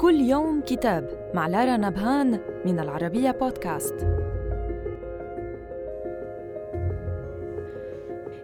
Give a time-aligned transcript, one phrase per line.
[0.00, 3.94] كل يوم كتاب مع لارا نبهان من العربية بودكاست.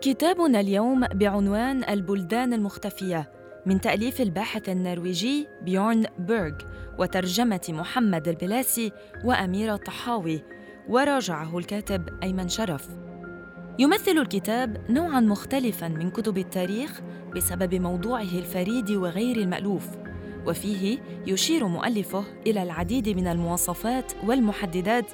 [0.00, 3.30] كتابنا اليوم بعنوان البلدان المختفية
[3.66, 6.54] من تأليف الباحث النرويجي بيورن بيرغ
[6.98, 8.92] وترجمة محمد البلاسي
[9.24, 10.42] وأميرة طحاوي
[10.88, 12.88] وراجعه الكاتب أيمن شرف.
[13.78, 17.00] يمثل الكتاب نوعاً مختلفاً من كتب التاريخ
[17.36, 20.05] بسبب موضوعه الفريد وغير المألوف
[20.46, 25.04] وفيه يشير مؤلفه إلى العديد من المواصفات والمحددات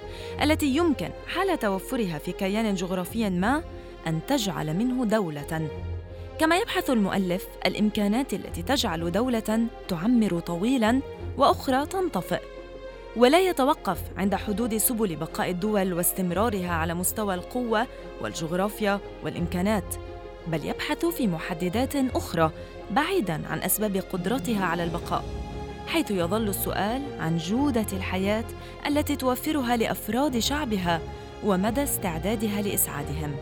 [0.43, 3.63] التي يمكن حال توفرها في كيان جغرافي ما
[4.07, 5.69] أن تجعل منه دولة.
[6.39, 11.01] كما يبحث المؤلف الإمكانات التي تجعل دولة تعمر طويلا
[11.39, 12.41] وأخرى تنطفئ.
[13.17, 17.87] ولا يتوقف عند حدود سبل بقاء الدول واستمرارها على مستوى القوة
[18.21, 19.95] والجغرافيا والإمكانات.
[20.47, 22.51] بل يبحث في محددات أخرى
[22.91, 25.25] بعيدا عن أسباب قدرتها على البقاء
[25.87, 28.45] حيث يظل السؤال عن جودة الحياة
[28.87, 31.01] التي توفرها لأفراد شعبها
[31.45, 33.37] ومدى استعدادها لإسعادهم.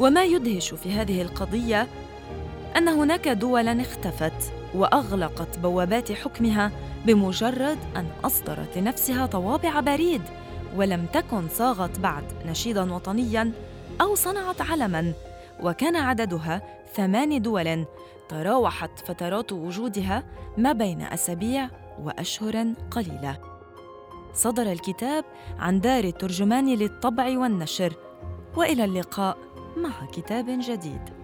[0.00, 1.86] وما يدهش في هذه القضية
[2.76, 6.70] أن هناك دولا اختفت وأغلقت بوابات حكمها
[7.06, 10.22] بمجرد أن أصدرت لنفسها طوابع بريد
[10.76, 13.52] ولم تكن صاغت بعد نشيدا وطنيا
[14.00, 15.12] أو صنعت علما
[15.62, 16.62] وكان عددها
[16.94, 17.84] ثمان دول
[18.28, 20.24] تراوحت فترات وجودها
[20.56, 21.68] ما بين أسابيع
[22.02, 23.38] وأشهر قليلة.
[24.34, 25.24] صدر الكتاب
[25.58, 27.92] عن دار الترجمان للطبع والنشر
[28.56, 29.38] وإلى اللقاء
[29.76, 31.19] مع كتاب جديد.